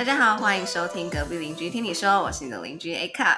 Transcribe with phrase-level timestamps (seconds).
[0.00, 3.36] 大家好，欢迎收听隔壁邻居听你说，我是你的邻居 A Cup。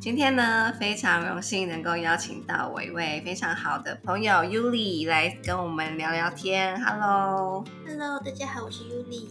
[0.00, 6.82] 今天呢，非常荣幸能够邀请到我一位非常好的朋友 Yuli 来跟我们聊聊天。
[6.82, 9.26] Hello，Hello，大家好，我是 Yuli。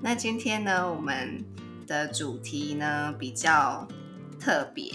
[0.00, 1.44] 那今天呢，我们
[1.86, 3.86] 的主题呢比较
[4.40, 4.90] 特别，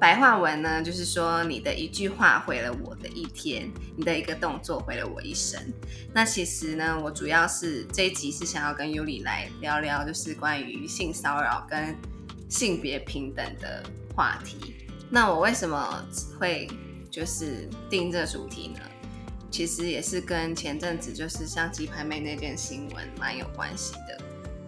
[0.00, 5.60] 白话文呢就是说你的一句话毁了我的一天，你的一个动作毁了我一生。
[6.14, 11.94] 那其实呢，我主要是这一集是想要跟尤里来聊聊，就是关于性骚扰跟
[12.48, 13.84] 性别平等的
[14.16, 14.74] 话题。
[15.10, 16.02] 那我为什么
[16.38, 16.66] 会
[17.10, 18.80] 就是定这主题呢？
[19.50, 24.18] 其实也是跟前阵子就是像鸡排妹那件新闻蛮有关系的，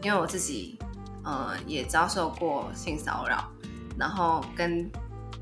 [0.02, 0.79] 因为我自己
[1.24, 3.51] 呃也遭受过性骚扰，
[3.96, 4.91] 然后跟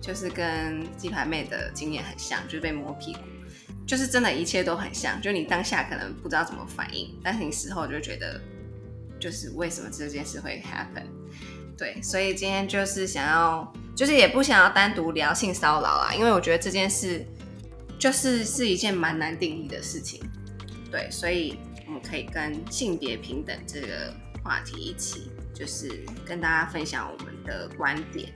[0.01, 3.21] 就是跟鸡排妹的经验很像，就是被摸屁股，
[3.87, 8.41] 就是真的一切都很像，就你当下可能不知道怎么反应，但是你事后就觉得
[9.19, 11.05] 就是为什么这件事会 happen。
[11.77, 17.25] 对，所以今天就是想要，就是也不想要单独聊性骚扰啦，因为我觉得这件事
[17.99, 20.21] 就是是一件蛮难定义的事情。
[20.91, 28.31] 对，所以我们可以跟性别平等这个话题一起，就是跟大家分享我们的观点。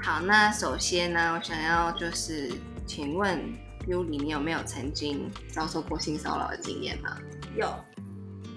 [0.00, 2.50] 好，那首先呢，我想要就是
[2.86, 3.38] 请问
[3.86, 7.18] Yuli，你有没有曾经遭受过性骚扰的经验吗？
[7.56, 7.68] 有，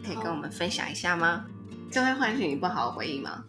[0.05, 1.45] 可以跟我们分享一下吗？
[1.91, 3.43] 这会唤醒你不好的回忆吗？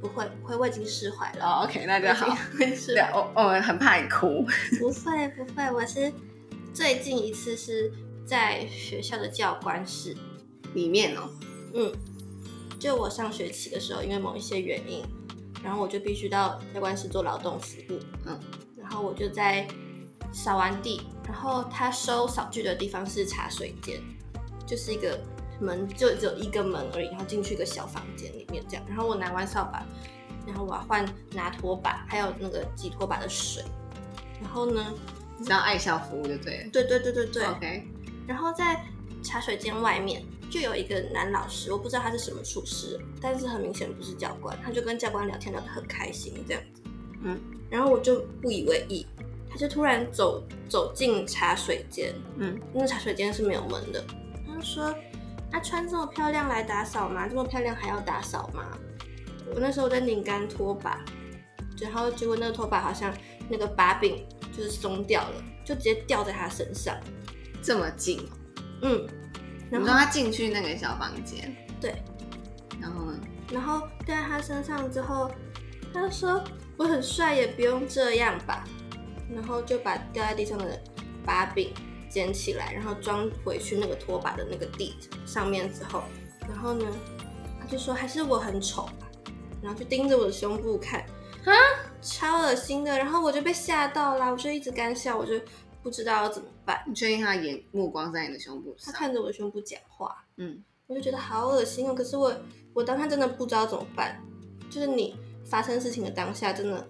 [0.00, 1.44] 不会不会，我已经释怀了。
[1.44, 2.34] 哦，OK，那就好。
[2.74, 3.12] 释对，怀。
[3.12, 4.44] 我我很怕你哭。
[4.80, 6.12] 不会不会，我是
[6.72, 7.92] 最近一次是
[8.24, 10.16] 在学校的教官室。
[10.74, 11.28] 里面哦，
[11.74, 11.92] 嗯，
[12.78, 15.04] 就我上学期的时候，因为某一些原因，
[15.62, 17.98] 然后我就必须到教官室做劳动服务。
[18.26, 18.38] 嗯，
[18.76, 19.66] 然后我就在
[20.32, 24.00] 扫完地，然后他收扫具的地方是茶水间，
[24.66, 25.18] 就是一个
[25.60, 28.84] 门，就只有一个门而已，然后进去一个小房间里面这样。
[28.88, 29.86] 然后我拿完扫把，
[30.46, 33.62] 然后我要换拿拖把，还有那个挤拖把的水。
[34.40, 34.92] 然后呢，
[35.44, 36.70] 只要爱校服务就对了。
[36.72, 37.88] 对对对对对，OK，
[38.26, 38.84] 然后在
[39.22, 46.82] 茶水间外面就有一个男老师，我不知道他是什么处事，但是很明显不是教官，他就跟教官聊天聊得很开心这样子，
[47.22, 47.40] 嗯，
[47.70, 49.06] 然后我就不以为意，
[49.48, 54.04] 他就突然走走进茶水间，嗯，那茶水间是没有门的，
[54.46, 54.94] 他就说
[55.52, 57.26] ：“啊，穿这么漂亮来打扫吗？
[57.26, 58.78] 这么漂亮还要打扫吗？”
[59.54, 61.02] 我那时候在拧干拖把，
[61.80, 63.10] 然后结果那个拖把好像
[63.48, 64.22] 那个把柄
[64.54, 66.94] 就是松掉了，就直接掉在他身上，
[67.62, 68.28] 这么近哦。
[68.82, 69.08] 嗯，
[69.72, 71.94] 然后他进去那个小房间，对，
[72.78, 73.18] 然后呢？
[73.50, 75.30] 然后掉在他身上之后，
[75.92, 76.44] 他就说
[76.76, 78.64] 我很帅，也不用这样吧。
[79.34, 80.78] 然后就把掉在地上的
[81.24, 81.72] 把柄
[82.10, 84.94] 捡起来，然后装回去那个拖把的那个地
[85.24, 86.02] 上面之后，
[86.46, 86.86] 然后呢，
[87.58, 89.08] 他就说还是我很丑吧，
[89.62, 91.00] 然后就盯着我的胸部看，
[91.46, 91.52] 啊，
[92.02, 92.98] 超恶心的。
[92.98, 95.40] 然后我就被吓到啦，我就一直干笑，我就
[95.82, 96.82] 不知道要怎么办。
[96.86, 98.94] 你确定他眼目光在你的胸部他上？
[98.94, 101.94] 看着我的胸部讲话，嗯，我就觉得好恶心哦。
[101.94, 102.34] 可是我
[102.72, 104.22] 我当下真的不知道怎么办，
[104.70, 106.86] 就是你发生事情的当下真的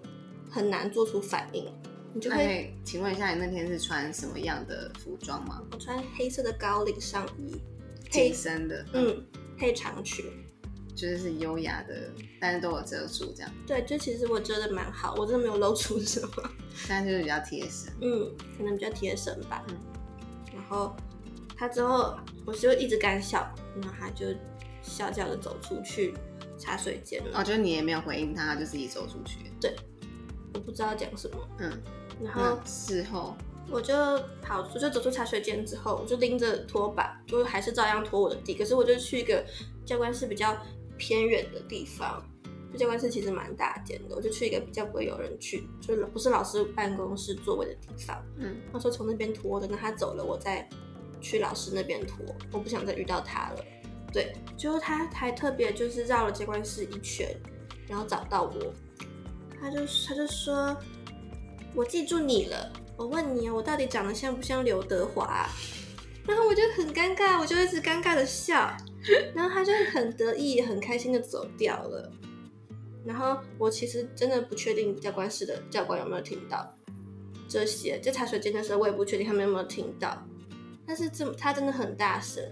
[0.49, 1.65] 很难做出反应，
[2.13, 5.61] 你就可以请问一下，你那天是穿什么样的服装吗？
[5.71, 7.59] 我穿黑色的高领上衣，
[8.09, 9.25] 配紧身的，，嗯
[9.57, 10.25] 配长裙，
[10.95, 11.95] 就是是优雅的，
[12.39, 16.29] 但是都有遮住这样，对，就其实我遮的蛮好，我真的没有露出什么，
[16.87, 17.91] 但就是比较贴身。
[18.01, 19.77] 嗯，可能比较贴身吧，嗯
[20.53, 20.95] 然后
[21.57, 22.15] 他之后
[22.45, 23.49] 我就一直干笑，
[23.81, 24.27] 然后他就
[24.81, 26.13] 笑笑的走出去
[26.57, 29.39] 茶水间了，哦，就是你也没有回应他，他就自己走出去。
[29.59, 29.75] 对
[30.53, 31.81] 我不知道讲什么，嗯，
[32.23, 32.41] 然后。
[32.41, 33.35] 那事后，
[33.71, 33.93] 我就
[34.41, 38.53] 跑，我就走出茶水间之后，我就拎着拖把，就还是照样拖我的地。
[38.53, 39.43] 可是我就去一个
[39.85, 40.55] 教官室比较
[41.03, 42.23] 偏远的地方，
[42.71, 48.23] 就教官室其实蛮大间的，我就去一个比较不会有人去，就是不是老师办公室座位的地方。
[48.37, 50.65] 嗯，他说从那边拖的，那他走了，我再
[51.19, 53.65] 去老师那边拖，我不想再遇到他了。
[54.13, 57.27] 对，最后他还特别就是绕了教官室一圈，
[57.85, 58.73] 然后找到我，
[59.59, 60.77] 他就他就说，
[61.75, 62.71] 我记住你了。
[62.95, 65.49] 我问你啊，我到底长得像不像刘德华啊、
[66.25, 68.71] 然后我就很尴尬，我就一直尴尬的笑，
[69.33, 72.11] 然后他就很得意、很开心的走掉了。
[73.05, 76.73] 然后我其实真的不确定教官室的教官有没有听到
[77.49, 80.25] 这些，在茶水间的时候，我也不确定他们有没有听到。
[80.85, 82.43] 但是这他真的很大声，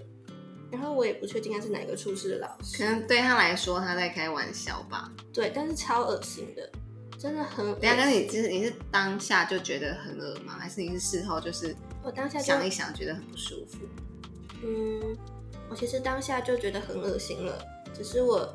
[0.72, 5.12] 然后我也不确定他是哪个处室的老师可，能对他来说他在开玩笑吧。
[5.34, 6.70] 对，但是超恶心的，
[7.18, 8.30] 真的很恶等下，跟你心。
[8.30, 10.58] 其实你是当下就觉得很恶吗？
[10.60, 13.80] 还是你是事后就是我当下想一想觉得很不舒服？
[14.64, 15.18] 嗯，
[15.72, 17.58] 我其实当下就觉得很恶心了，
[17.94, 18.54] 只是我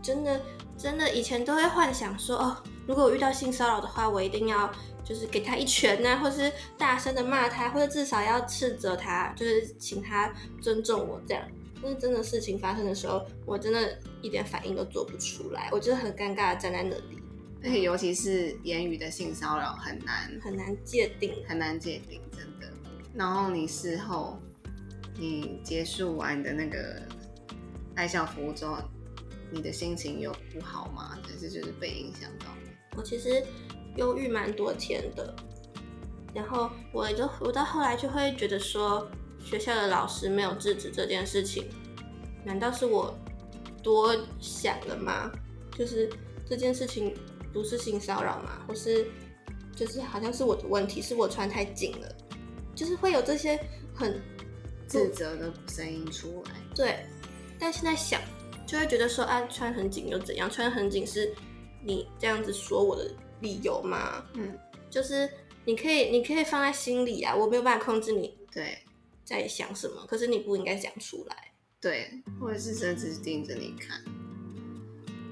[0.00, 0.40] 真的
[0.78, 2.56] 真的以前都会幻想说，哦，
[2.86, 4.72] 如果我遇到性骚扰的话，我一定要
[5.04, 10.32] 就是给他一拳呐、或是大声的骂他，或者至少要斥责他，就是请他
[10.62, 11.42] 尊重我这样。
[11.82, 17.20] 但是真的事情发生的时候，我真的一点反应都做不出来，我就是很尴尬的站在那里，
[17.64, 21.34] 而且尤其是言语的性骚扰很难很难界定。
[21.48, 22.72] 很难界定，真的。
[23.12, 24.38] 然后你事后
[25.18, 27.02] 你结束完的那个
[27.96, 28.78] 爱校服务之后，
[29.50, 31.18] 你的心情有不好吗？
[31.22, 32.46] 还是就是被影响到？
[32.96, 33.42] 我其实
[33.96, 35.34] 忧郁蛮多天的，
[36.34, 39.10] 然后我就我到后来就会觉得说，
[39.44, 41.68] 学校的老师没有制止这件事情，
[42.44, 43.16] 难道是我
[43.82, 45.30] 多想了吗？
[45.76, 46.08] 就是
[46.48, 47.14] 这件事情
[47.52, 48.64] 不是性骚扰吗？
[48.66, 49.06] 或是
[49.74, 52.16] 就是好像是我的问题，是我穿太紧了，
[52.74, 53.58] 就是会有这些
[53.94, 54.20] 很
[54.88, 56.50] 自责的声音出来。
[56.74, 57.06] 对，
[57.58, 58.20] 但现在想
[58.66, 60.50] 就会觉得说啊，穿很紧又怎样？
[60.50, 61.32] 穿很紧是
[61.84, 64.24] 你这样子说我的理由吗？
[64.34, 64.58] 嗯，
[64.90, 65.30] 就是
[65.64, 68.78] 你可以，你可以放在心里啊，我没有办法控制你对
[69.24, 71.36] 在想什么，可是你不应该讲出来。
[71.80, 72.10] 对，
[72.40, 74.02] 或者是真的只是盯着你看，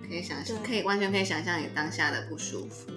[0.09, 2.93] 可以想象，可以完全可以想象你当下的不舒服。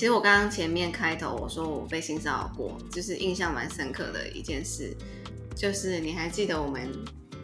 [0.00, 4.96] 其实我刚刚前面开头我说我被性骚扰过，就是印象蛮深刻的一件事，
[5.54, 6.90] 就是你还记得我们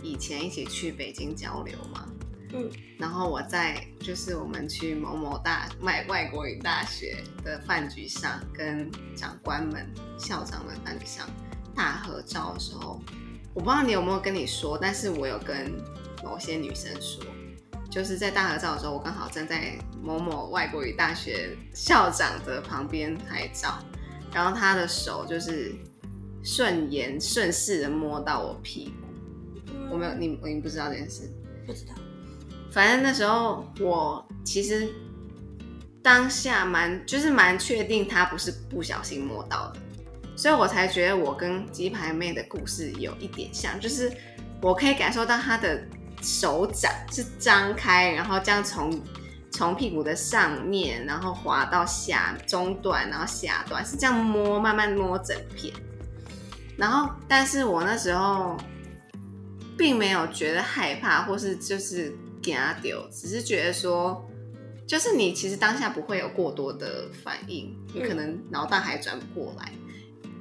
[0.02, 2.08] 以前一起去北京交流吗？
[2.54, 2.66] 嗯，
[2.96, 9.86] 然后我在就是我们去某某大外外国语大学的饭局上，跟长官们、
[10.18, 11.28] 校长们饭局上
[11.74, 12.98] 大合照的时候，
[13.52, 15.78] 我不知道你有没有跟你说，但是我有跟
[16.24, 17.22] 某些女生说，
[17.96, 19.72] 就是在大合照的时候，我刚好站在
[20.02, 23.78] 某某外国语大学校长的旁边拍照，
[24.34, 25.74] 然后他的手就是
[26.44, 31.22] 顺延顺势的摸到我屁股，嗯我没有你你不知道这件事。
[31.66, 31.94] 不知道。
[32.70, 34.86] 反正那时候我其实
[36.02, 39.80] 当下蛮就是蛮确定他不是不小心摸到的，
[40.36, 44.12] 所以我才觉得我跟鸡排妹的故事有一点像，就是
[44.60, 45.82] 我可以感受到他的
[46.26, 49.00] 手掌是张开，然后这样从
[49.52, 55.72] 从屁股的上面，然后滑到下中段，然后下段是这样摸，慢慢摸整片。
[56.76, 58.56] 然后，但是我那时候
[59.78, 62.12] 并没有觉得害怕，或是就是
[62.42, 64.28] 给他丢，只是觉得说，
[64.84, 69.72] 就是你其实当下不会有过多的反应，你可能脑袋还转不过来。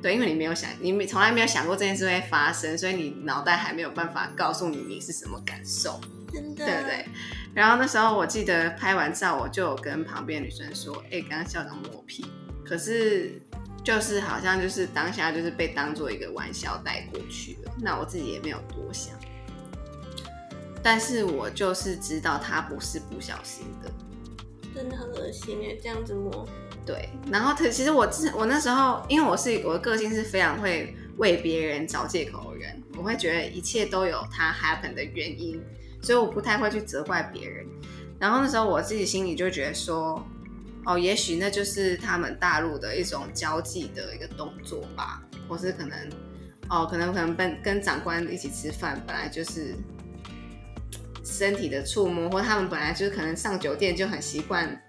[0.02, 6.00] 对，因为你没有想，你没从来没有想过这件事会发生，所以你脑袋还没有办法告诉你你是什么感受。
[6.32, 7.06] 真的，对不对？
[7.54, 12.26] 然后那时候我记得拍完照，我就有跟旁边女生说：“哎、刚刚校长摸屁。”
[12.66, 13.42] 可是
[13.84, 17.72] 就是好像就是当下就是被当做一个玩笑带过去了。
[17.82, 19.14] 那我自己也没有多想，
[20.84, 23.90] 但是我就是知道他不是不小心的。
[24.74, 26.46] 真的很恶心哎，这样子摸。
[26.86, 35.60] 对，然后可其实我之我那时候，因为我是我的个性是非常会为别人找借口的人，我会觉得一切都有它 happen 的原因，
[36.02, 37.66] 所以我不太会去责怪别人。
[38.20, 40.24] 然后那时候我自己心里就觉得说，
[40.86, 46.10] 哦，也许那就是他们大陆的一种交际的一个动作吧，或是可能，
[46.70, 49.76] 哦，可能可能跟跟长官一起吃饭，本来就是
[51.24, 54.80] 身体的触摸，或他们本来就是可能上酒店就很习惯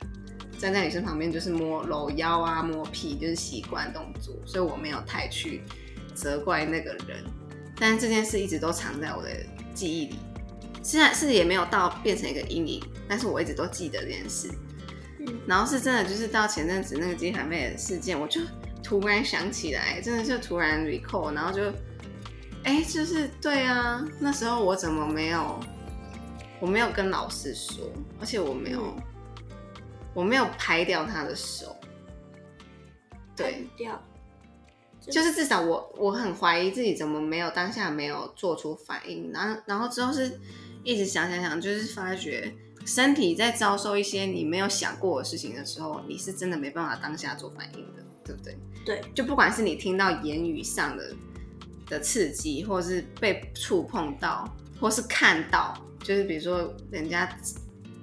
[0.59, 5.63] 站在女生旁边就是摸搂腰啊、摸屁，就是习惯动作，所以我没有太去
[6.15, 7.25] 责怪那个人。
[7.79, 9.29] 但是这件事一直都藏在我的
[9.75, 10.17] 记忆里，
[10.83, 14.49] 虽然是也没有到变成一个阴影，但是我一直都记得这件事。
[15.19, 18.41] 嗯然后是真的，就是到前阵子那个金海妹的事件，我就
[18.83, 21.73] 突然想起来，真的就突然 recall，然后就，
[22.63, 25.59] 哎，就是对啊，那时候我怎么没有，
[26.61, 29.03] 我没有跟老师说，而且我没有，嗯
[30.17, 31.77] 我没有拍掉他的手，
[33.37, 34.03] 对，掉，
[34.99, 40.41] 就是至少我我很怀疑自己怎么没有当下没有做出反应，然后然后之后是
[40.83, 42.51] 一直想想想，就是发觉
[42.87, 48.57] 身体在遭受一些你没有想过的事情的时候，你是真的没办法当下做反应的，对不对？
[48.87, 51.15] 对，就不管是你听到言语上的
[51.91, 54.49] 的刺激，或者是被触碰到，
[54.81, 57.29] 或是看到，就是比如说人家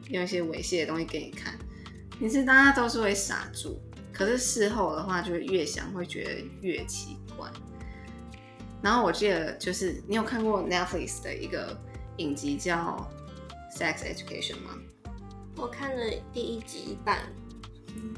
[0.09, 1.57] 用一些猥亵的东西给你看，
[2.19, 3.81] 你是大家都是会傻住。
[4.11, 7.49] 可是事后的话，就会越想会觉得越奇怪。
[8.81, 11.75] 然后我记得就是你有看过 Netflix 的一个
[12.17, 13.09] 影集叫
[13.75, 14.75] 《Sex Education》吗？
[15.55, 17.19] 我看了第一集一半，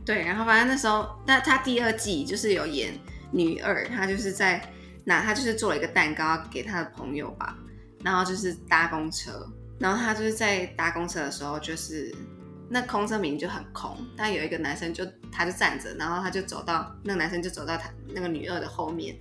[0.05, 2.99] 对，然后反正那时候，那他第二季就是有演
[3.31, 4.61] 女二，她就是在
[5.03, 7.57] 那，她就是做了一个蛋糕给她的朋友吧，
[8.03, 9.47] 然后就是搭公车，
[9.79, 12.13] 然后她就是在搭公车的时候，就是
[12.69, 19.15] 那空车明明就很空，但有一个男生就他就站着，然后他就走到那个男生就走到他那个女二的后面，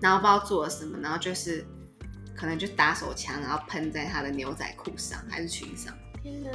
[0.00, 1.64] 然后不知道做了什么，然后就是
[2.34, 6.50] 可能就打手枪，然后喷在他的牛仔裤上还是裙上，天哪！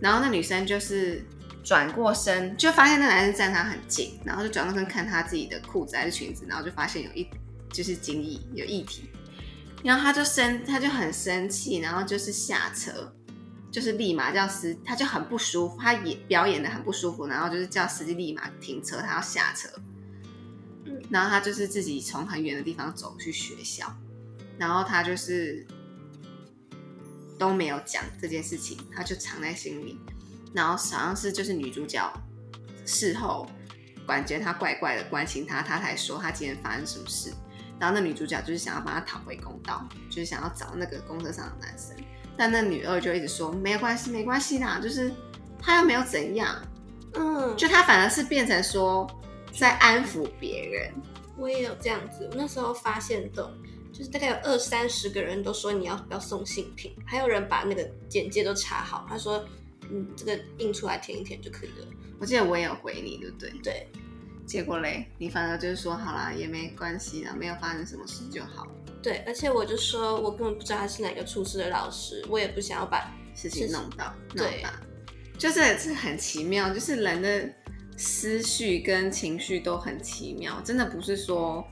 [0.00, 1.24] 然后那女生就是
[1.64, 7.28] 转过身，就发现那男生站他很近，然后就转过身看他自己的裤子还是裙子，然后就发现有一
[7.72, 9.08] 就是精液有液体，
[9.82, 13.15] 然后他就生他就很生气，然后就是下车，
[13.76, 19.68] 就是立马叫司，他就很不舒服，他也表演的很不舒服，然后就是叫司机立马停车，他要下车，
[20.86, 23.94] 嗯然后他就是自己从很远的地方走去学校，
[24.56, 25.66] 然后他就是
[27.38, 30.00] 都没有讲这件事情，他就藏在心里。
[30.54, 32.10] 然后好像是就是女主角
[32.86, 33.46] 事后
[34.06, 37.30] 感觉他怪怪的关心他，他才说他今天发生什么事。
[37.78, 41.94] 然后那女主角就是想要帮他讨回公道，就是想要找那个公车上的男生。
[42.36, 45.10] 但那女二就一直说没有关系，没关系啦，就是
[45.60, 46.54] 他又没有怎样，
[47.14, 49.06] 嗯，就他反而是变成说
[49.52, 50.92] 在安抚别人。
[51.38, 53.54] 我也有这样子，我那时候发现的，
[53.92, 59.44] 就是大概有二三十个人都说你要不要送信品，还有人把那个简介都查好，他说
[59.90, 61.86] 嗯这个印出来填一填就可以了。
[62.18, 63.50] 我记得我也有回你，对不对？
[63.62, 63.86] 对，
[64.46, 68.66] 结果嘞，你反而就是说好啦，也没关系啦，没有发生什么事就好，
[69.06, 74.72] 对，而且我就说我根本不知道他是哪个厨师的老师，我也不想要把事情弄到弄对大，
[75.38, 77.48] 就是这很奇妙，就是人的
[77.96, 81.64] 思绪跟情绪都很奇妙，真的不是说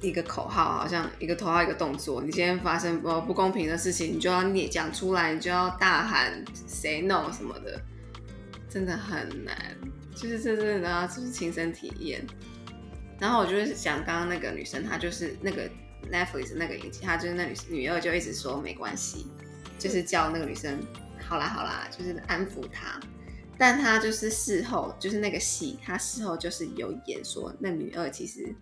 [0.00, 7.80] 一个口号，好像一个口号一个动作，你今天发生呃不公平的事情，你就要你讲出来，你就要大喊 say no 什么的，
[8.68, 9.56] 真的很难，
[10.12, 12.26] 就是这真的要就是亲身体验。
[13.20, 15.70] 然后我就是想刚刚那个女生，她就是那个
[16.10, 19.26] Netflix 那个影集，他就是那女女二就一直说没关系，
[19.78, 20.78] 就是叫那个女生
[21.20, 23.00] 好啦好啦，就是安抚她。
[23.56, 28.54] 但她就是事后，就是那个戏，她事后就是有演说，那女二其实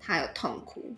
[0.00, 0.96] 她有痛苦，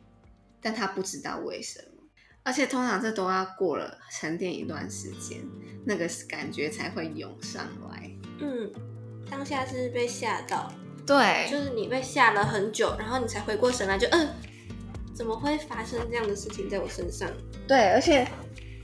[0.61, 2.05] 但她不知道为什么。
[2.45, 5.41] 而且通常这都要过了沉淀一段时间，
[5.85, 8.09] 那个感觉才会涌上来。
[8.39, 8.73] 嗯，
[9.29, 10.73] 当下是被吓到，
[11.05, 14.29] 对就是你被吓了很久，然后你才回过神来，就嗯，
[15.17, 17.27] 怎么会发生这样的事情在我身上？
[17.67, 18.29] 对，而且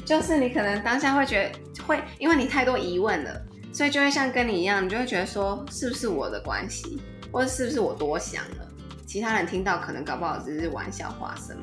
[0.04, 3.40] 就是你可能当下会觉得会，因为你太多疑问了，
[3.72, 8.68] 所以就会像跟你一样，你就会觉得说是不是我的关系，或者是不是我多想了？
[9.06, 11.62] 其他人听到可能搞不好只是玩笑话什么。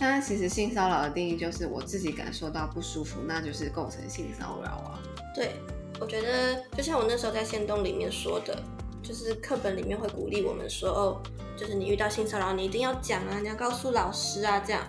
[0.00, 4.98] 但是其实性骚扰的定义就是我自己感受到不舒服，那就是构成性骚扰啊。
[5.34, 5.52] 对，
[6.00, 8.60] 我觉得就像我那时候在线洞里面说的，
[9.02, 11.22] 就是课本里面会鼓励我们说，哦，
[11.56, 14.86] 就是你遇到性骚扰，你一定要讲啊，你要告诉老师啊，这样。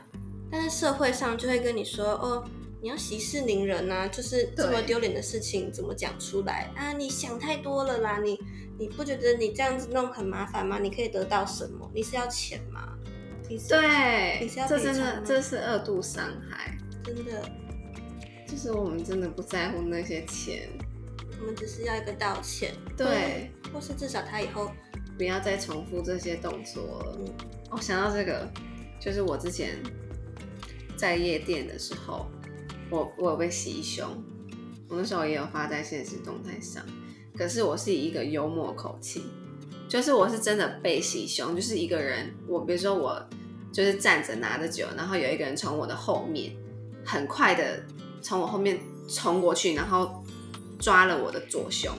[0.52, 2.44] 但是社会上就会跟你说，哦，
[2.82, 6.92] 你要息事宁人啊，就是这么丢脸的事情怎么讲出来啊？
[6.94, 8.40] 你想太多了啦，你
[8.78, 10.80] 你不觉得你这样子弄很麻烦吗？
[10.80, 11.90] 你可以得到什么？
[11.94, 12.98] 你是要钱吗？
[13.48, 17.44] 你是对你是要，这真的这是二度伤害，真的，
[18.48, 20.70] 就是我们真的不在乎那些钱，
[21.40, 24.72] 我们只是要一个道歉，对，或是至少他以后
[25.18, 27.18] 不要再重复这些动作了。
[27.20, 27.34] 嗯。
[27.72, 28.52] 我、想到这个，
[29.00, 29.78] 就是我之前
[30.98, 32.26] 在夜店的时候，
[32.90, 34.08] 我我有被袭胸，
[34.88, 36.84] 我那时候也有发在现实动态上，
[37.38, 39.24] 可是我是以一个幽默口气，
[39.88, 43.24] 就是我是真的被袭胸，就是一个人，我比如说我
[43.72, 46.52] 就是站着拿着酒，然后有一个人从我的后面
[47.06, 47.84] 很快的
[48.22, 50.24] 从我后面冲过去，然后
[50.80, 51.92] 抓了我的左胸，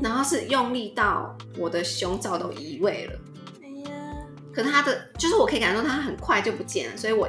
[0.00, 3.18] 然后是用力到我的胸罩都移位了。
[3.62, 3.90] 哎呀，
[4.54, 7.28] 可是他的就是我可以感受到他很快就不见了，所以我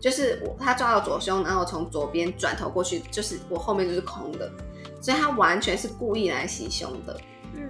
[0.00, 4.50] 就是我他抓到左胸，然后从左边转头过去，就是我后面就是空的，
[5.00, 7.20] 所以他完全是故意来袭胸的。
[7.54, 7.68] 嗯。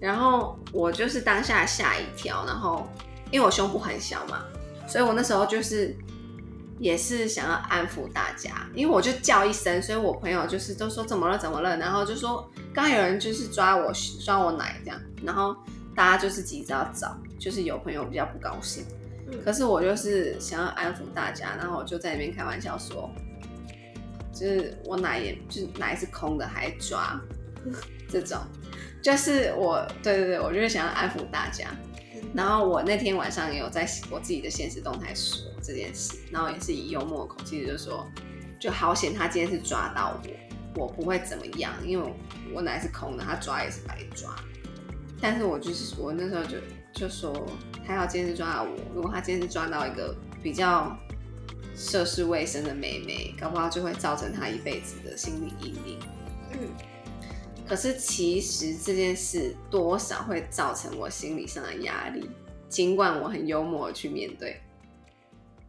[0.00, 2.88] 然后我就是当下吓一跳，然后
[3.30, 4.44] 因为我胸部很小嘛，
[4.86, 5.96] 所以我那时候就是
[6.78, 13.92] 也是想要安抚大家，因为我就叫一声，所以我朋友就是都说怎么了怎么了，然后就说刚刚有人就是抓我
[14.24, 15.56] 抓我奶这样，然后
[15.94, 18.84] 大家就是急着要找，就是有朋友比较不高兴，
[19.26, 19.38] 嗯。
[19.44, 23.10] 可是我就是想要安抚大家，然后我就在那边开玩笑说，
[24.32, 27.20] 就是我奶也就是奶是空的还抓
[28.08, 28.38] 这种。
[29.02, 31.68] 就是我，对对对，我就是想要安抚大家。
[32.34, 38.06] 然后我那天晚上也有在我自己的现实动态说这件事，然后也是以幽默口气就说，
[38.58, 40.20] 就好险他今天是抓到
[40.74, 42.14] 我，我不会怎么样，因为我
[42.56, 44.34] 我奶是空的，他抓也是白抓。
[45.20, 46.58] 但是我就是我那时候就
[46.92, 47.32] 就说，
[47.86, 50.96] 还好今天是抓到我，如果他今天是抓到一个比较
[51.74, 55.98] 涉世未深的妹妹，搞不好就会造成她一辈子的心理阴影。
[56.52, 56.58] 嗯，
[57.68, 62.30] 可是其实这件事多少会造成我心理上的压力，
[62.68, 64.58] 尽管我很幽默的去面对。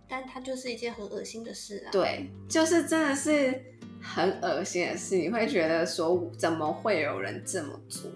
[0.07, 1.91] 但它就是一件很恶心的事啊。
[1.91, 3.61] 对，就是真的是
[4.01, 8.09] 很恶心的事，你会觉得说怎么会有人这么做？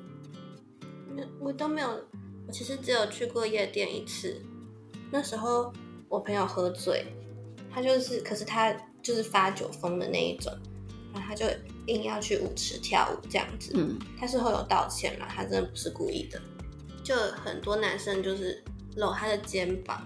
[1.40, 1.90] 我都没有，
[2.48, 4.42] 我其实只有去过夜店一次。
[5.12, 5.72] 那时候
[6.10, 7.06] 我朋友喝醉，
[7.72, 10.52] 他就是，可是他就是发酒疯的那一种，
[11.14, 11.46] 然后他就
[11.88, 13.72] 硬要去舞池跳舞这样子。
[13.76, 16.42] 嗯，他事后有道歉了，他真的不是故意的。
[17.04, 18.64] 就很多男生就是
[18.96, 20.02] 搂他的肩膀，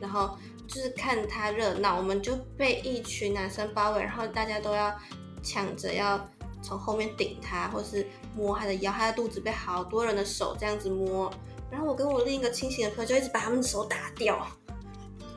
[0.00, 4.94] 然后就是看他热闹，我们就被一群男生包围，然后大家都要
[5.42, 6.28] 抢着要。
[6.62, 8.06] 从后面顶他，或是
[8.36, 11.32] 摸他的腰，他的肚子被好多人的手这样子摸，
[11.70, 14.46] 然后我跟我另一个清醒的朋友就一直把他们的手打掉，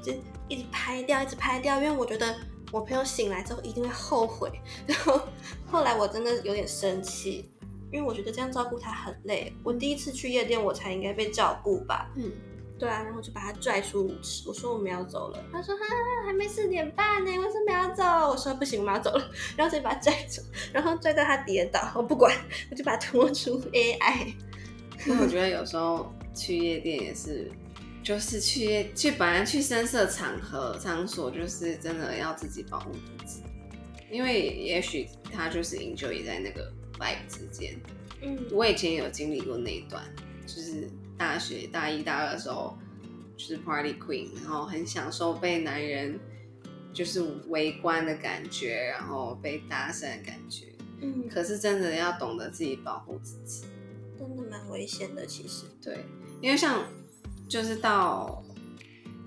[0.04, 0.12] 就
[0.50, 2.36] 一直拍掉，一直拍掉，因为我觉得
[2.74, 4.52] 我朋友醒来之后一定会后悔。
[4.88, 5.22] 然后
[5.66, 7.50] 后来我真的有点生气，
[7.92, 9.54] 因为我觉得这样照顾他很累。
[9.64, 12.10] 我第一次去夜店，我才应该被照顾吧？
[12.18, 12.32] 嗯。
[12.80, 14.50] 对啊，然后就把他拽出舞池。
[14.50, 15.84] 我说我们要走了，他说哈
[16.26, 18.04] 还没四点半呢，为什么要走？
[18.04, 20.42] 我说不行，我们要走了， 然后就把他拽走，
[20.74, 22.36] 然后拽到他跌倒，我不管，
[22.72, 24.34] 我就把他拖出 AI。
[25.06, 27.50] 那我觉得有时候去夜店也是，
[28.04, 32.92] 就是去去本来去深色场合场所，就是真的要自己保护
[33.26, 33.42] 自己，
[34.12, 37.80] 因为也许他就是 enjoy 在那个 vibe 之间。
[38.22, 40.04] 嗯，我以前有经历过那一段，
[40.46, 40.90] 就是。
[41.16, 42.76] 大学大一、大二的时候，
[43.38, 46.20] 就是 party queen，然后很享受被男人
[46.92, 50.66] 就是围观的感觉，然后被搭讪的感觉。
[51.02, 53.68] 嗯，可是真的要懂得自己保护自己，
[54.18, 55.24] 真的蛮危险的。
[55.24, 56.04] 其实，对，
[56.42, 56.84] 因为像
[57.54, 58.44] 就是到，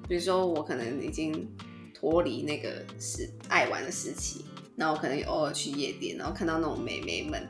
[0.09, 1.49] 比如说我可能已经
[1.95, 7.49] 脱离那个时爱玩的时期，那我可能偶尔去夜店，然后看到那种美眉们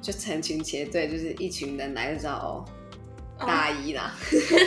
[0.00, 2.68] 就成群结队，就是一群人来就知道哦。
[3.46, 4.12] 大一啦，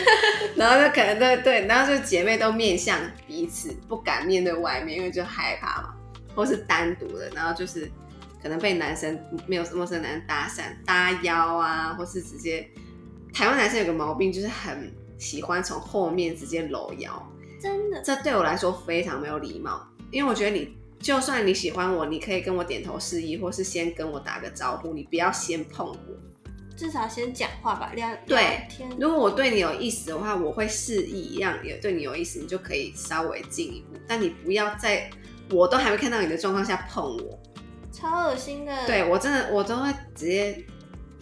[0.56, 5.94] 然后就可能对对，然后就姐妹都面向彼此，不敢面对外面，因为就害怕嘛，
[6.34, 7.90] 或是单独的，然后就是
[8.42, 12.66] 可能被男生没有陌生男生搭讪搭腰啊，或是直接
[13.34, 17.22] 台湾男生有个毛病，就是很喜欢从后面直接搂腰，
[17.60, 25.96] 真的，这对我来说非常没有礼貌，因为我觉得你就算你喜欢我，你可以跟我点头示意，或是先跟我打个招呼，你不要先碰我。
[26.76, 28.68] 至少先讲话吧，聊对。
[29.00, 33.98] 如果我对你有意思的话，我会示意让也对你有意思，你就可以稍微进一步。
[34.06, 35.08] 但你不要在
[35.50, 37.40] 我都还没看到你的状况下碰我，
[37.90, 38.86] 超恶心的。
[38.86, 40.62] 对我真的我都会直接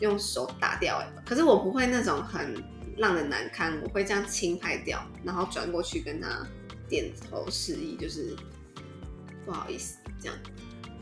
[0.01, 1.07] 用手打掉哎。
[1.25, 2.61] 可是我不会那种很
[2.97, 6.47] 让人难堪，我会这样轻拍掉，然后转过去跟他
[6.89, 8.37] 点头示意，就是
[9.45, 10.37] 不好意思，这样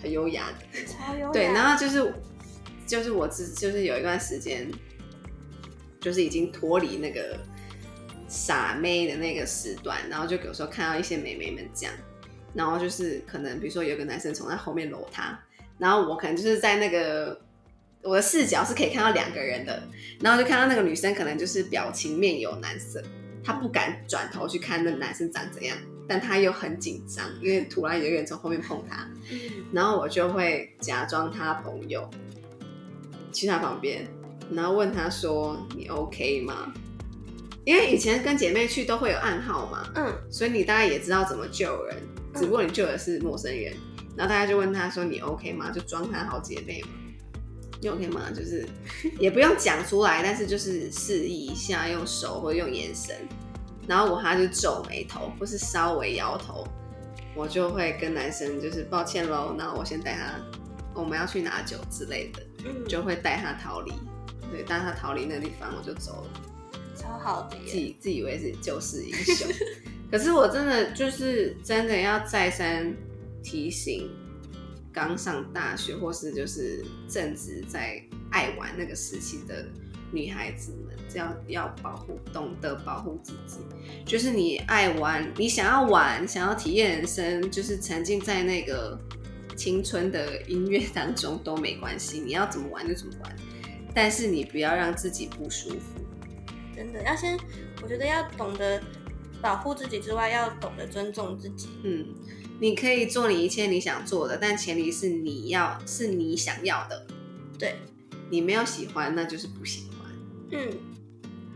[0.00, 0.84] 很优雅的。
[0.86, 1.32] 超优雅。
[1.32, 2.12] 对，然后就是。
[2.84, 4.70] 就是我只就是有一段时间，
[5.98, 7.38] 就是已经脱离那个
[8.28, 11.94] 傻妹的那个时段，然后就有时候看到一些美眉们这样，
[12.52, 15.40] 然后就是可能比如说有个男生从他后面搂她，
[15.78, 17.40] 然后我可能就是在那个
[18.02, 19.82] 我的视角是可以看到两个人的，
[20.20, 23.02] 然后就看到那个女生可能就是表情面有难色，
[23.44, 25.76] 她不敢转头去看那男生长怎样，
[26.08, 29.08] 但她又很紧张，因为突然有个人从后面碰她，
[29.72, 32.08] 然后我就会假装她朋友。
[33.32, 34.06] 去她旁边，
[34.50, 36.70] 然后问她说：“你 OK 吗？”
[37.64, 41.96] 因为以前跟姐妹去都会有暗号嘛，嗯，所以你大概也知道怎么救人，
[42.34, 43.72] 只不过你救的是陌生人。
[44.14, 46.88] 然后大家就问她说：“你 OK 吗？”就装她好姐妹嘛，
[47.82, 48.30] 你 OK 吗？
[48.32, 48.64] 就是
[49.18, 53.16] 也不用讲出来，但是就是示意一下，用手或者用眼神。
[53.88, 56.64] 然后我他就皱眉头，或是稍微摇头，
[57.34, 60.40] 我就会跟男生就是抱歉喽，那我先带他，
[60.94, 62.40] 我们要去拿酒之类的。
[62.86, 63.92] 就会带他逃离，
[64.52, 66.30] 对，带他逃离那个地方，我就走了，
[66.96, 69.48] 超好的，自己自以为是救世英雄，
[70.08, 72.94] 可是我真的就是真的要再三
[73.42, 74.08] 提醒，
[74.92, 79.66] 刚上大学或是就是正值在爱玩那个时期的
[80.12, 83.58] 女孩子们，这样要保护，懂得保护自己，
[84.04, 88.98] 就是你爱玩，你想要玩，想要体验人生，就是沉浸在那个。
[89.54, 93.36] 青春的音乐当中都没关系，你要怎么玩就怎么玩，
[93.94, 96.00] 但是你不要让自己不舒服。
[96.74, 97.38] 真的要先，
[97.82, 98.82] 我觉得要懂得
[99.42, 101.68] 保护自己之外，要懂得尊重自己。
[101.84, 102.06] 嗯，
[102.62, 107.04] 你可以做你一切你想做的，但前提是你要是你想要的。
[107.58, 107.74] 对，
[108.30, 110.12] 你没有喜欢，那就是不喜欢。
[110.52, 110.78] 嗯，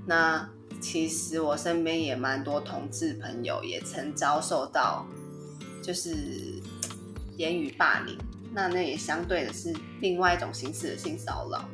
[0.05, 5.07] 那其实我身边也蛮多同志朋友也曾遭受到。
[5.81, 6.17] 就是
[7.37, 8.19] 言语霸凌，
[8.53, 11.69] 那那也相对的是另外一种形式的性骚扰。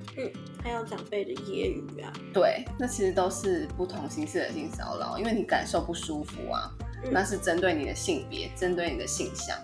[0.63, 6.71] 还有长辈的揶揄啊，对，那其实都是不同形式的性骚扰，因为你感受不舒服啊，
[7.05, 9.57] 嗯那是针对你的性别，针对你的性向。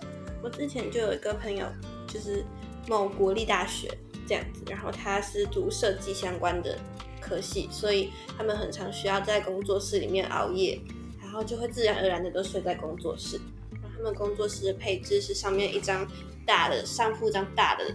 [0.43, 1.65] 我之前就有一个朋友，
[2.07, 2.43] 就是
[2.87, 3.89] 某国立大学
[4.27, 6.77] 这样子，然后他是读设计相关的
[7.21, 10.79] 科系，所以他们很常需要在工作室里面熬夜，
[11.21, 13.39] 然后就会自然而然的都睡在工作室。
[13.71, 16.05] 然后他们工作室的配置是上面一张
[16.45, 17.85] 大的上铺一张大的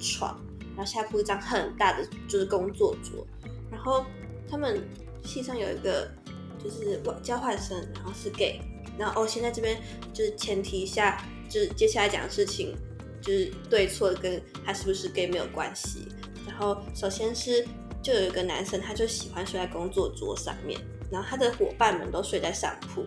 [0.00, 0.40] 床，
[0.76, 3.26] 然后下铺一张很大的就是工作桌，
[3.70, 4.04] 然后
[4.48, 4.82] 他们
[5.22, 6.10] 系上有一个
[6.62, 8.60] 就是交换生，然后是 gay，
[8.98, 9.80] 然后哦，现在这边
[10.12, 12.74] 就是前提下，就是接下来讲的事情，
[13.20, 16.08] 就是对错跟他是不是 gay 没有关系。
[16.46, 17.66] 然后首先是
[18.02, 20.80] 就有一个男生，他就喜欢睡在工作桌上面，
[21.10, 23.04] 然后他的伙伴们都睡在上铺，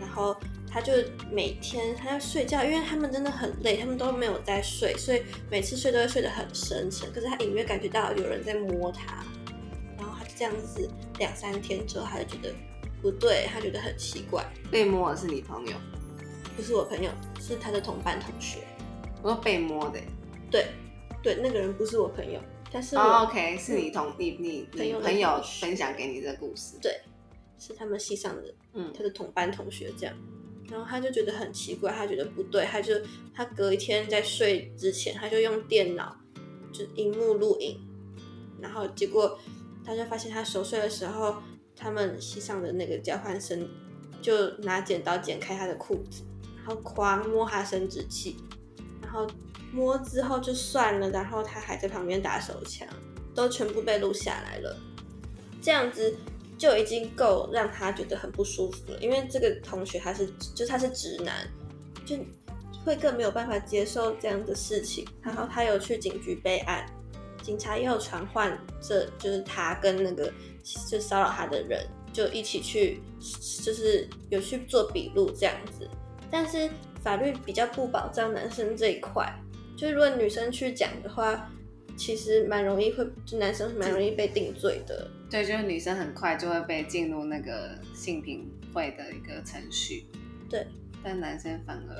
[0.00, 0.36] 然后
[0.72, 0.92] 他就
[1.30, 7.12] 每天他要睡觉，因为他们真的很累，他们都没有在睡，所以每次睡都会睡得很深沉。
[7.12, 9.22] 可是他隐约感觉到有人在摸他，
[9.98, 12.54] 然后他就这样子两三天之后，他就觉得
[13.02, 14.42] 不对，他觉得很奇怪。
[14.70, 15.74] 被摸的是你朋友，
[16.56, 18.60] 不是我朋友，是他的同班同学。
[19.22, 20.06] 我说被摸的欸。
[20.50, 20.66] 对，
[21.22, 22.40] 对，那个人不是我朋友，
[22.72, 26.78] 但是，OK，是你同你你朋友朋友分享给你的故事。
[26.80, 26.98] 对，
[27.58, 30.16] 是他们系上的嗯，他的同班同学这样。
[30.72, 32.94] 然后他就觉得很奇怪，他觉得不对，他就
[33.34, 36.16] 他隔一天在睡之前，他就用电脑
[36.72, 37.78] 就荧幕录影，
[38.58, 39.38] 然后结果
[39.84, 41.36] 他就发现他熟睡的时候，
[41.76, 43.68] 他们系上的那个交换生
[44.22, 46.22] 就拿剪刀剪开他的裤子，
[46.56, 48.38] 然后狂摸他生殖器，
[49.02, 49.26] 然后
[49.70, 52.88] 摸之后就算了，然后他还在旁边打手枪，
[53.34, 54.74] 都全部被录下来了。
[55.60, 56.16] 这样子
[56.62, 61.44] 就已经够让他觉得很不舒服了，因为这个同学他是就是他是直男，
[62.06, 62.16] 就
[62.84, 65.04] 会更没有办法接受这样的事情。
[65.20, 66.86] 然后他有去警局备案，
[67.42, 70.32] 警察也有传唤这就是他跟那个
[70.88, 73.02] 就骚扰他的人就一起去，
[73.64, 75.90] 就是有去做笔录这样子。
[76.30, 76.70] 但是
[77.02, 79.28] 法律比较不保障男生这一块，
[79.76, 81.50] 就是如果女生去讲的话，
[81.96, 85.10] 其实蛮容易会，就男生蛮容易被定罪的。
[85.32, 90.04] 对，就是女生很快就会被进入那个性平会的一个程序。
[90.50, 90.66] 对，
[91.02, 91.96] 但男生反而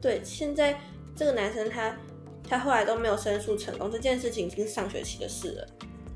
[0.00, 0.78] 对，现在
[1.16, 1.96] 这个男生他
[2.48, 5.66] 他后来都没有申诉成功，这件事情已经是上学期的事了。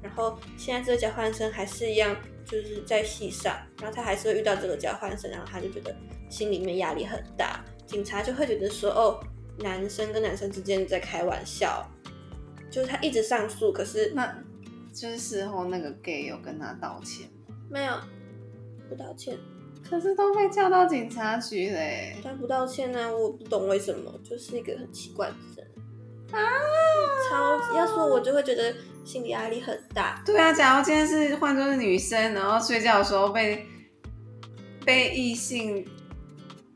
[0.01, 5.93] 然后现在这个交换生还是一样，就是在戏上，然后他还是会遇到这个交换生，然后他就觉得
[6.31, 9.19] 心里面压力很大，警察就会觉得说，哦，
[9.59, 11.85] 男生跟男生之间在开玩笑，
[12.71, 14.44] 就是他一直上诉，可是那
[14.95, 17.57] 就是事后那个 gay 有跟他道歉吗？
[17.69, 17.93] 没有
[18.89, 19.37] 不道歉，
[19.83, 22.17] 可是都被叫到警察局嘞。
[22.23, 25.67] 他不道歉呢、我不懂为什么，就是一个很奇怪的人
[26.33, 26.41] 啊，
[27.29, 28.73] 超要说我就会觉得
[29.05, 30.23] 心理压力很大。
[30.25, 33.67] 对啊，假如今天是换作是女生，然后睡觉的时候被
[34.85, 35.85] 被异性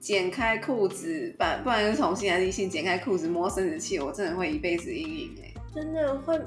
[0.00, 5.54] 剪开裤子，不然不然是同性还是异性剪开裤子摸生殖器，我真的会一辈子阴影哎。
[5.74, 6.40] 真的会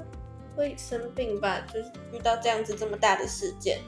[0.56, 1.60] 会生病吧？
[1.72, 3.78] 就是遇到这样子这么大的事件，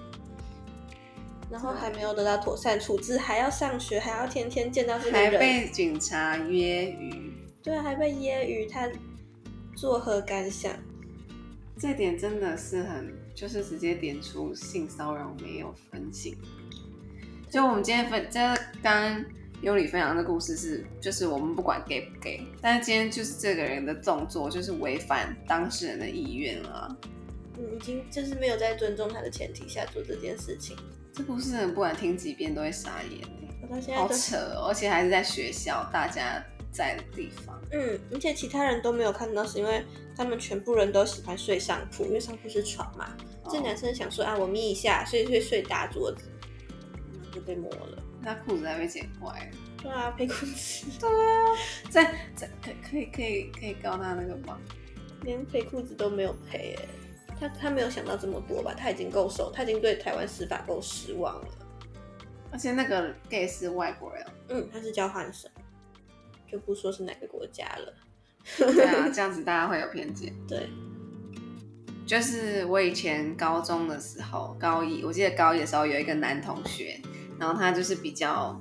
[1.51, 8.91] 然后还没有得到妥善处置，还要上学，还要天天见到这个人，还被警察揶揄，对，还被揶揄，他
[9.77, 10.73] 作何感想？
[11.77, 16.37] 这点真的是很，就是直接点出性骚扰没有分性。
[17.51, 18.41] 就我们今天分，这
[18.83, 19.25] 刚刚
[19.65, 26.95] 尤里分享的故事是，就是我们不管 gay 不 gay，但是今天就是这个人的动作就是违反当事人的意愿了。
[27.57, 30.77] 嗯，已经就是没有在尊重他的前提下做这件事情，
[31.15, 33.27] 这故事很不管听几遍都会傻眼
[33.63, 37.59] 我到现在好扯哦，而且还是在学校大家在的地方。
[37.73, 39.83] 嗯，而且其他人都没有看到，是因为
[40.15, 43.17] 他们全部人都喜欢睡上铺，因为上铺是床嘛。
[43.49, 46.27] 这哦男生想说啊，我眯一下，睡睡睡大桌子，
[47.33, 48.04] 就被摸了。
[48.25, 49.57] 那裤子还被剪坏了。
[49.83, 50.87] 对啊，配裤子，
[51.91, 54.59] 在在可可以可以可以告他那个吗？
[55.23, 56.89] 连配裤子都没有配耶。
[57.39, 58.75] 他他没有想到这么多吧？
[58.77, 61.49] 他已经够受，他已经对台湾司法够失望了。
[62.53, 65.51] 而且那个 gay 是外国人，嗯，他是交换生，
[66.51, 67.93] 就不说是哪个国家了。
[68.57, 70.33] 对啊， 这样子大家会有偏见。
[70.47, 70.69] 对，
[72.07, 77.01] 就是我以前高中的时候，高一，我记得高一的时候有一个男同学，
[77.39, 78.61] 然后他就是比较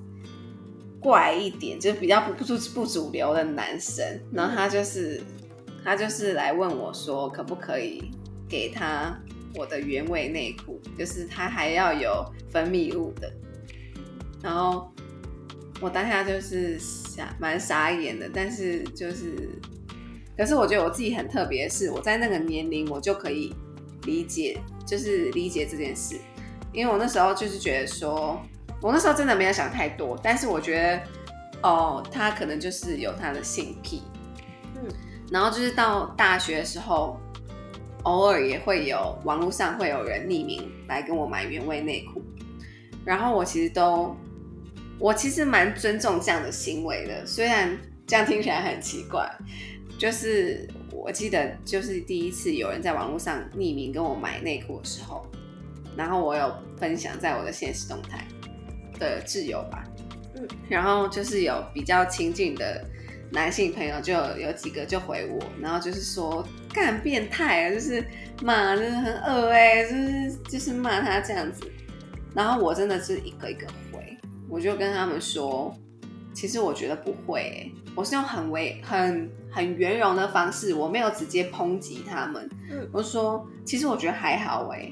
[1.00, 5.22] 怪一点，就是比较不不不主流的男生，然后他就是
[5.84, 8.12] 他就是来问我说，可不可以
[8.48, 9.18] 给他
[9.56, 13.32] 我的原味内裤，就是他还要有分泌物的，
[14.42, 14.92] 然后
[15.82, 19.50] 我当下就是傻蛮傻眼的，但是就是，
[20.38, 23.54] 可是我觉得我自己很特别是，我在那个年龄我就可以
[24.06, 24.58] 理解，
[24.88, 26.16] 就是理解这件事，
[26.72, 28.42] 因为我那时候就是觉得说，
[28.84, 31.00] 我那时候真的没有想太多，但是我觉得
[31.62, 34.04] 哦，他可能就是有他的性癖，
[34.76, 34.84] 嗯，
[35.32, 37.18] 然后就是到大学的时候，
[38.04, 42.22] 偶尔也会有网络上会有人匿名来跟我买原味内裤，
[43.06, 44.14] 然后我其实都，
[45.00, 49.26] 我其实蛮尊重这样的行为的，虽然这样听起来很奇怪，
[49.98, 55.26] 就是我记得就是第一次有人在网络上匿名跟我买内裤的时候，
[55.96, 58.28] 然后我有分享在我的现实动态
[59.04, 59.84] 的挚友吧，
[60.36, 62.84] 嗯，然后就是有比较亲近的
[63.32, 68.04] 男性朋友就有几个就回我，然后就是说干变态啊，就是
[68.42, 71.70] 骂，就是很恶哎、就是就是骂他这样子，
[72.34, 74.18] 然后我真的是一个一个回，
[74.50, 75.76] 我就跟他们说，
[76.34, 82.90] 其实我觉得不会、欸，我是用很委很很圆融的方式，我没有直接抨击他们，嗯。
[82.92, 84.92] 我说其实我觉得还好哎、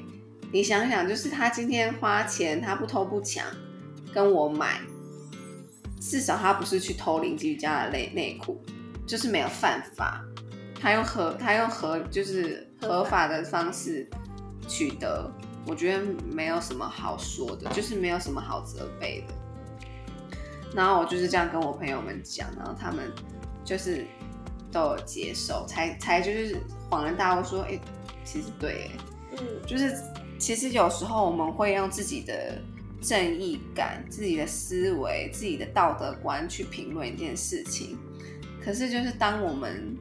[0.52, 3.44] 你想想，就是他今天花钱，他不偷不抢，
[4.12, 4.80] 跟我买，
[6.00, 8.60] 至少他不是去偷邻居家的内内裤，
[9.06, 10.22] 就是没有犯法，
[10.80, 14.08] 他用合他用合就是合法的方式
[14.68, 15.30] 取得，
[15.66, 19.34] 我觉得没有什么好说的，就是没有什么好责备的。
[20.74, 23.12] 然后我就是这样跟我朋友们讲，然后他们
[23.64, 24.06] 就是
[24.70, 26.56] 都有接受，才才就是
[26.90, 27.78] 恍然大悟说，哎、
[28.24, 29.96] 其实对、哎嗯就是
[30.38, 32.58] 其实有时候我们会用自己的
[33.02, 37.98] 正义感、自己的思维、自己的道德观去评论一件事情，
[38.64, 39.96] 可是就是当我们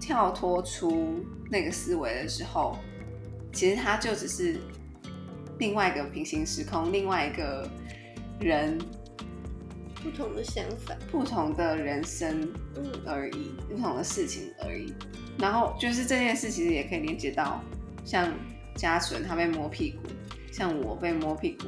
[0.00, 2.78] 跳脱出那个思维的时候，
[3.52, 4.56] 其实它就只是
[5.58, 7.68] 另外一个平行时空，另外一个
[8.40, 8.78] 人
[10.02, 12.92] 不同的想法，不同的人生嗯。
[13.06, 14.94] 而已，不同的事情而已。
[15.38, 17.60] 然后就是这件事其实也可以连接到
[18.04, 18.32] 像
[18.76, 20.08] 嘉纯他被摸屁股，
[20.52, 21.66] 像我被摸屁股，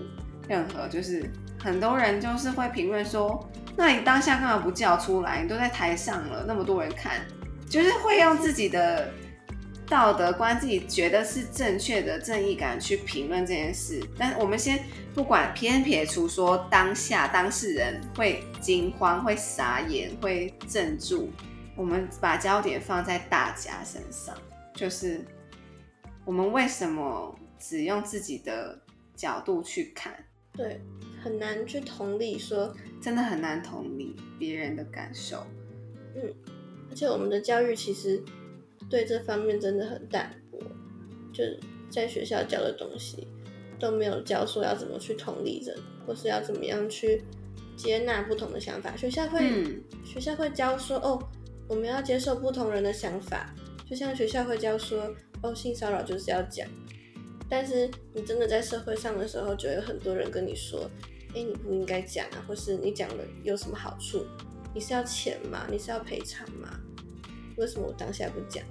[0.49, 1.31] 任何就是
[1.63, 5.43] 很多人就是会评论说，那你当下干嘛不叫出来？
[5.43, 7.21] 你都在台上了，那么多人看，
[7.69, 9.11] 就是会用自己的
[9.89, 14.01] 道德观、自己觉得是正确的正义感去评论这件事。
[14.19, 21.31] 但我们先不管偏撇除说当下当事人会惊慌、会傻眼、会镇住，
[21.77, 24.35] 我们把焦点放在大家身上，
[24.75, 25.25] 就是
[26.25, 28.79] 我们为什么只用自己的
[29.15, 30.13] 角度去看，
[30.57, 30.81] 对，
[31.23, 35.45] 很难去同理说，真的很难同理别人的感受。
[36.15, 36.33] 嗯
[36.89, 38.23] 而且我们的教育其实
[38.89, 40.59] 对这方面真的很淡薄，
[41.33, 43.27] 就是在学校教的东西
[43.79, 47.23] 都没有教说要怎么去同理人，或是要怎么样去
[47.77, 48.97] 接纳不同的想法。
[48.97, 51.23] 学校会、嗯学校会教说哦，
[51.69, 53.53] 我们要接受不同人的想法，
[53.85, 56.67] 就像学校会教说哦，性骚扰就是要讲。
[57.49, 60.91] 但是你真的在社会上的时候，就有很多人跟你说，
[61.35, 64.27] 哎，你不应该讲啊，或是你讲了有什么好处？
[64.75, 65.67] 你是要钱吗？
[65.71, 66.81] 你是要赔偿吗？
[67.57, 68.65] 为什么我当下不讲？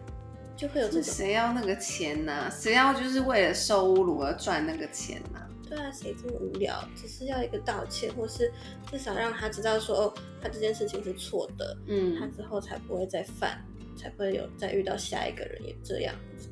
[0.58, 6.82] 就会有这种谁要那个钱呢、谁要就是为了受侮辱而赚那个钱呢、对啊，谁这么无聊？
[6.96, 8.50] 只是要一个道歉，或是
[8.90, 13.62] 至少让他知道说，哦，他这件事情是错的，嗯他嗯，之后才不会再犯，
[13.98, 16.48] 才不会有再遇到下一个人也这样子。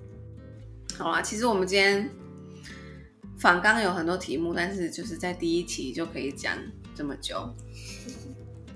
[0.98, 2.10] 好啦，其实我们今天
[3.38, 6.58] 反纲有很多题目，但是就是在第一题就可以讲
[6.96, 7.54] 这么久，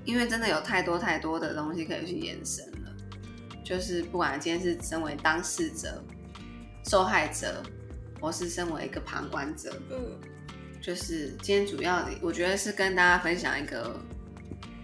[0.03, 2.95] 因为真的有太多太多的东西可以去延伸了。
[3.63, 6.03] 就是不管今天是身为当事者、
[6.85, 7.61] 受害者，
[8.19, 10.19] 或是身为一个旁观者，嗯
[10.81, 13.99] 就是今天主要，我觉得是跟大家分享一个，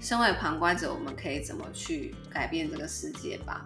[0.01, 3.65] 身为旁观者，我们可以怎么去改变这个世界吧。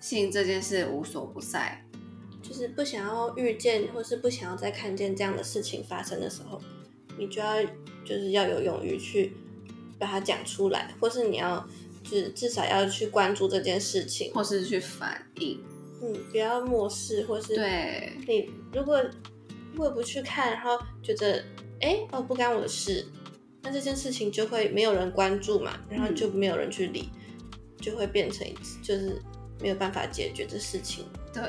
[0.00, 1.80] 性这件事无所不在，
[2.42, 6.60] 就是不想要遇见，或是不想要再看见这样的事情发生的时候，
[7.18, 7.62] 你就要
[8.04, 9.32] 就是要有勇于去
[9.98, 11.66] 把它讲出来，或是你要
[12.02, 15.60] 就是至少要去关注这件事情，或是去反应。
[16.02, 19.02] 嗯，不要漠视，或是对，你如果
[19.72, 21.44] 如果不去看，然后觉得
[21.80, 23.06] 哎哦不干我的事，
[23.62, 27.10] 那这件事情就会没有人关注嘛，然后就没有人去理，
[27.78, 28.46] 就会变成
[28.82, 29.20] 就是
[29.60, 31.04] 没有办法解决的事情。
[31.34, 31.42] 对，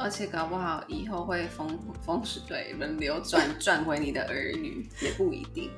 [0.00, 5.70] 而且搞不好以后会风风水轮流转转回你的儿女，也不一定，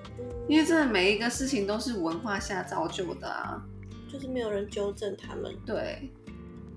[0.49, 3.61] 因为真的每一个事情都是文化下造就的啊。
[4.09, 5.53] 就是没有人纠正他们。
[5.67, 6.09] 对，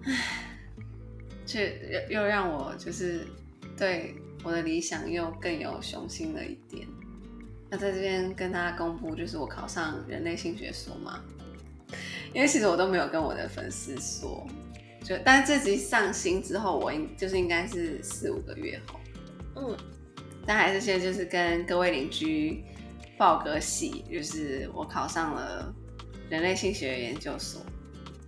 [0.05, 0.58] 唉，
[1.45, 3.27] 却又又让我就是
[3.77, 6.88] 对我的理想又更有雄心了一点。
[7.69, 11.21] 那在这边跟大家公布，就是我考上人类性学所嘛。
[12.34, 14.45] 因为其实我都没有跟我的粉丝说，
[15.06, 19.00] 就但是这集上新之后，我应就是应该是四五个月后，
[19.58, 19.78] 嗯，
[20.48, 22.63] 但还是先就是跟各位邻居
[23.15, 25.72] 报个喜，就是我考上了
[26.28, 27.62] 人类性学研究所。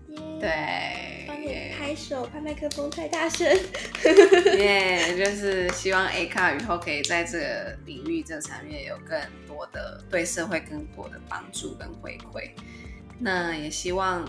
[0.09, 3.47] 耶，对，帮你拍手，拍麦克风太大声。
[4.57, 12.51] 耶，就是希望 A 卡以后可以在这个领域、这个产业有更多的对社会更多的帮助跟回馈。
[13.19, 14.23] 那也希望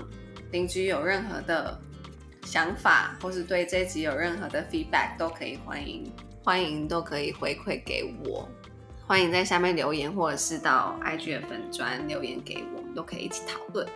[0.50, 1.78] 邻居有任何的
[2.50, 6.10] 想法，或是对这集有任何的 feedback，都可以欢迎
[6.42, 8.48] 欢迎都可以回馈给我。
[9.06, 13.86] 欢迎在下面留言，或者是到 IG 的粉专留言给我们，都可以一起讨论。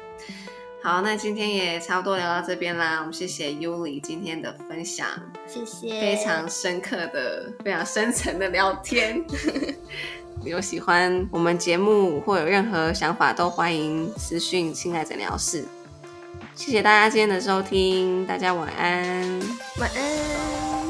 [0.82, 2.98] 好，那今天也差不多聊到这边啦。
[2.98, 5.08] 我们谢谢 Yuli 今天的分享，
[5.46, 9.24] 谢谢，非常深刻的、非常深层的聊天。
[10.44, 15.64] 有喜欢我们节目或有任何想法，都欢迎私讯亲爱诊疗室。
[16.54, 19.40] 谢谢大家今天的收听，大家晚安。
[19.78, 20.81] 晚安。